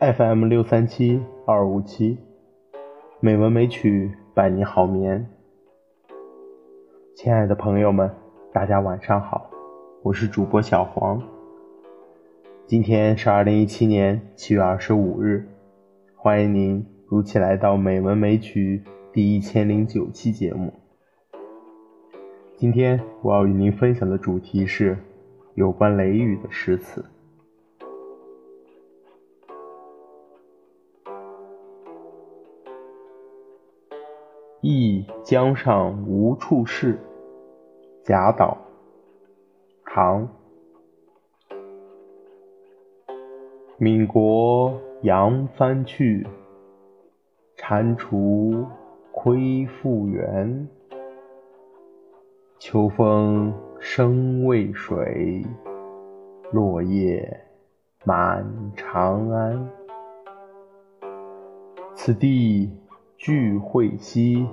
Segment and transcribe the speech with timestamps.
[0.00, 2.18] FM 六三七二五七，
[3.18, 5.28] 美文美曲伴你好眠。
[7.16, 8.08] 亲爱的朋友们，
[8.52, 9.50] 大家晚上好，
[10.04, 11.20] 我是主播小黄。
[12.64, 15.48] 今天是二零一七年七月二十五日，
[16.14, 20.72] 欢迎您如期来到美文美曲第一千零九期节目。
[22.56, 24.96] 今天我要与您分享的主题是
[25.56, 27.04] 有关雷雨的诗词。
[34.60, 36.98] 忆江上无处事，
[38.02, 38.58] 贾岛，
[39.84, 40.28] 唐。
[43.76, 46.26] 闽国扬帆去，
[47.56, 48.66] 蟾蜍
[49.12, 50.68] 窥复原。
[52.58, 55.46] 秋风生渭水，
[56.50, 57.40] 落叶
[58.04, 59.70] 满长安。
[61.94, 62.68] 此地。
[63.18, 64.46] 聚会兮，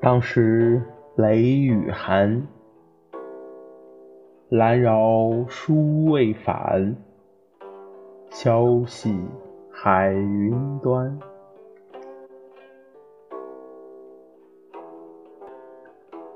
[0.00, 0.80] 当时
[1.16, 2.46] 雷雨寒。
[4.48, 6.96] 兰扰书未返，
[8.30, 9.12] 消息
[9.72, 11.18] 海云端。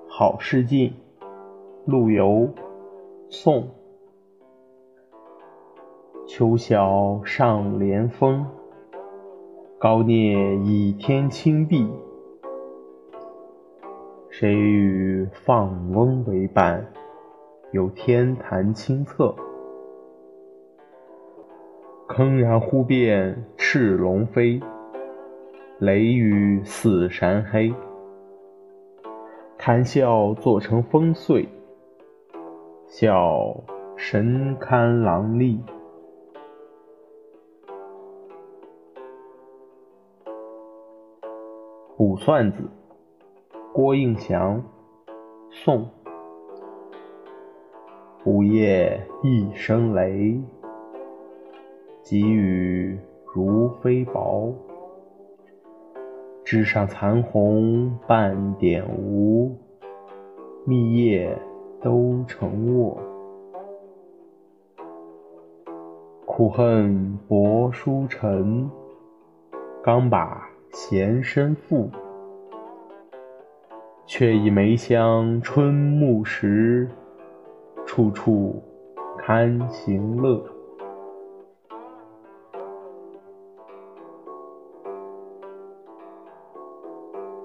[0.09, 0.93] 好事近，
[1.87, 2.49] 陆游，
[3.29, 3.69] 宋。
[6.27, 8.45] 秋晓上连峰。
[9.83, 11.89] 高聂倚天青壁，
[14.29, 16.87] 谁与放翁为伴？
[17.73, 19.35] 有天坛清澈，
[22.07, 24.61] 铿然忽变赤龙飞，
[25.79, 27.73] 雷雨似山黑。
[29.57, 31.49] 谈笑做成风碎，
[32.87, 33.57] 笑
[33.97, 35.59] 神堪狼狈。
[42.01, 42.63] 《卜算子》
[43.75, 44.65] 郭应祥，
[45.51, 45.87] 宋。
[48.25, 50.41] 午夜一声雷，
[52.03, 52.99] 急雨
[53.35, 54.51] 如飞雹。
[56.43, 59.55] 枝上残红半点无，
[60.65, 61.39] 密叶
[61.83, 62.99] 都成卧。
[66.25, 68.71] 苦恨薄书尘，
[69.83, 70.50] 刚把。
[70.73, 71.91] 闲身赋，
[74.07, 76.89] 却以梅香春暮时，
[77.85, 78.63] 处处
[79.19, 80.41] 堪行乐。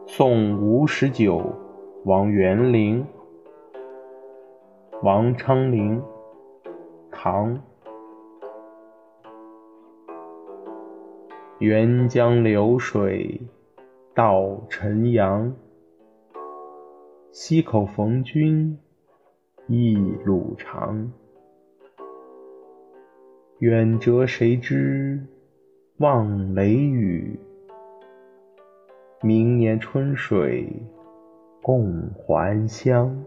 [0.06, 1.42] 送吴十九，
[2.04, 3.06] 王元龄。
[5.02, 6.02] 王昌龄，
[7.12, 7.60] 唐。
[11.68, 13.42] 沅江流水
[14.14, 15.52] 到晨阳，
[17.32, 18.78] 溪口逢君
[19.68, 21.12] 一路长。
[23.58, 25.20] 远谪谁知
[25.98, 27.40] 望雷雨，
[29.24, 30.72] 明年春水
[31.64, 33.26] 共还乡。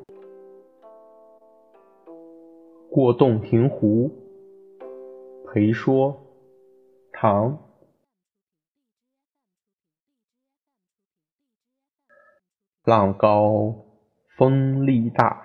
[2.88, 4.09] 过洞庭湖，
[5.44, 6.16] 裴说，
[7.10, 7.59] 唐。
[12.88, 13.75] 浪高
[14.38, 15.43] 风力大，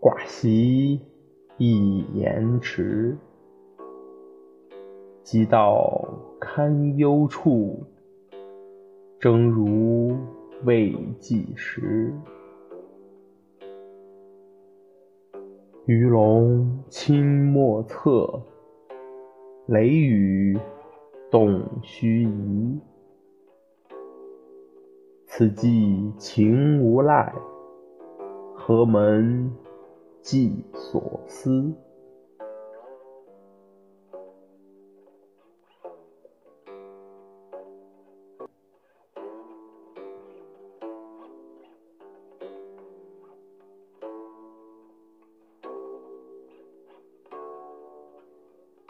[0.00, 0.98] 挂席
[1.58, 3.14] 一言迟。
[5.22, 6.08] 急到
[6.40, 7.84] 堪忧处，
[9.20, 10.16] 正如
[10.64, 12.10] 未计时。
[15.84, 18.40] 鱼龙侵莫测，
[19.66, 20.58] 雷雨
[21.30, 22.80] 动须臾。
[25.38, 27.30] 此际情无赖，
[28.54, 29.52] 何门
[30.22, 31.74] 寄所思？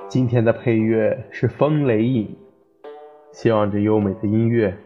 [0.06, 2.36] 今天的配乐是《风雷影》，
[3.32, 4.85] 希望这优美的音乐。